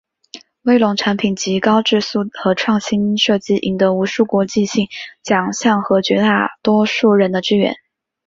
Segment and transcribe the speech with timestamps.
[0.63, 4.87] 威龙产品籍高质素和创新设计赢得无数国际性
[5.21, 7.75] 奖项和绝大多数人的支援。